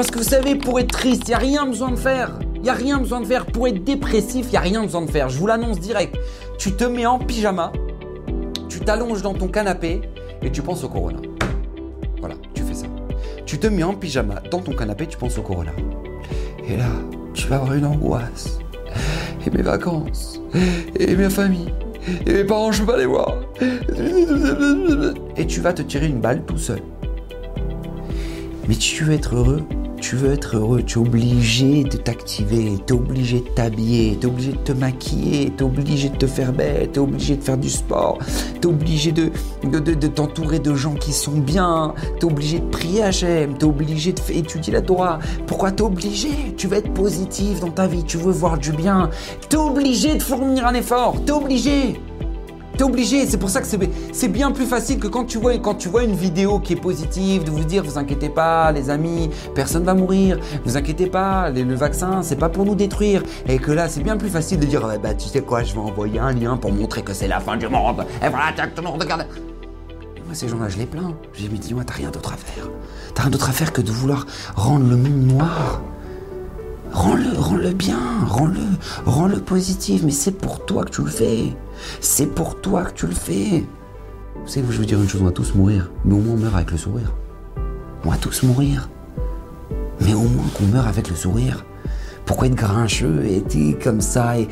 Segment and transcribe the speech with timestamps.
[0.00, 2.38] Parce que vous savez, pour être triste, il n'y a rien besoin de faire.
[2.54, 3.44] Il n'y a rien besoin de faire.
[3.44, 5.28] Pour être dépressif, il n'y a rien besoin de faire.
[5.28, 6.16] Je vous l'annonce direct.
[6.58, 7.70] Tu te mets en pyjama,
[8.70, 10.00] tu t'allonges dans ton canapé
[10.40, 11.18] et tu penses au corona.
[12.18, 12.86] Voilà, tu fais ça.
[13.44, 15.72] Tu te mets en pyjama dans ton canapé, tu penses au corona.
[16.66, 16.88] Et là,
[17.34, 18.58] tu vas avoir une angoisse.
[19.46, 20.40] Et mes vacances.
[20.98, 21.74] Et ma famille.
[22.26, 23.34] Et mes parents, je peux pas les voir.
[25.36, 26.80] Et tu vas te tirer une balle tout seul.
[28.66, 29.62] Mais tu veux être heureux
[30.00, 34.26] tu veux être heureux, tu es obligé de t'activer, tu es obligé de t'habiller, tu
[34.26, 37.36] es obligé de te maquiller, tu es obligé de te faire bête, tu es obligé
[37.36, 38.18] de faire du sport,
[38.60, 39.30] tu es obligé de,
[39.62, 43.68] de, t'entourer de gens qui sont bien, tu es obligé de prier Hachem, tu es
[43.68, 45.18] obligé d'étudier la Torah.
[45.46, 46.30] Pourquoi tu es obligé?
[46.56, 49.10] Tu veux être positif dans ta vie, tu veux voir du bien,
[49.48, 52.00] tu es obligé de fournir un effort, tu es obligé
[52.82, 53.26] obligé.
[53.26, 56.74] C'est pour ça que c'est bien plus facile que quand tu, vois, une vidéo qui
[56.74, 61.06] est positive, de vous dire vous inquiétez pas, les amis, personne va mourir, vous inquiétez
[61.06, 63.22] pas, le vaccin, c'est pas pour nous détruire.
[63.46, 65.80] Et que là, c'est bien plus facile de dire bah tu sais quoi, je vais
[65.80, 68.04] envoyer un lien pour montrer que c'est la fin du monde.
[68.24, 69.26] Et voilà, tout le monde regarde.
[70.24, 71.14] moi, ces gens-là, je les plains.
[71.32, 72.68] Je dis, mais dis-moi, t'as rien d'autre à faire.
[73.14, 75.82] T'as rien d'autre à faire que de vouloir rendre le monde noir.
[76.92, 78.60] Rends-le, rends-le bien, rends-le,
[79.06, 81.56] rends-le positif, mais c'est pour toi que tu le fais.
[82.00, 83.64] C'est pour toi que tu le fais.
[84.34, 86.38] Vous savez, je veux dire une chose, on va tous mourir, mais au moins on
[86.38, 87.12] meurt avec le sourire.
[88.04, 88.88] On va tous mourir,
[90.00, 91.64] mais au moins qu'on meurt avec le sourire.
[92.24, 94.48] Pourquoi être grincheux et être comme ça et,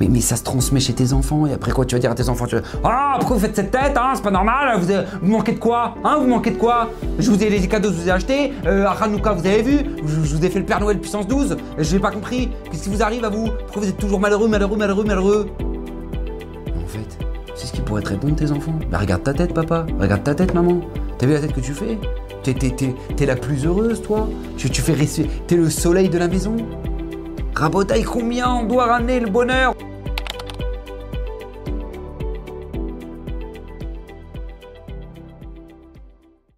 [0.00, 2.28] mais, ça se transmet chez tes enfants, et après quoi tu vas dire à tes
[2.28, 5.30] enfants tu vas, Ah, pourquoi vous faites cette tête hein, C'est pas normal, vous, vous,
[5.30, 6.90] manquez de quoi Hein Vous manquez de quoi?
[7.18, 10.44] Je vous ai les cadeaux, je vous ai achetés, euh, vous avez vu, je, vous
[10.44, 13.24] ai fait le Père Noël puissance 12, je n'ai pas compris, qu'est-ce qui vous arrive
[13.24, 13.46] à vous?
[13.46, 15.46] Pourquoi vous êtes toujours malheureux, malheureux, malheureux, malheureux?
[16.76, 17.18] En fait,
[17.54, 18.78] c'est ce qui pourrait te répondre tes enfants.
[18.90, 20.80] Bah regarde ta tête papa, regarde ta tête maman,
[21.18, 21.98] t'as vu la tête que tu fais?
[23.16, 24.28] T'es la plus heureuse toi.
[24.56, 24.94] Tu, tu fais
[25.48, 26.56] T'es le soleil de la maison
[27.56, 29.74] Rabotaille, combien on doit ramener le bonheur?